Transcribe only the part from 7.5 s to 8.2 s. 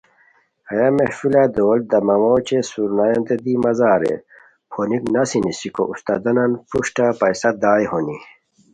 دائے ہونی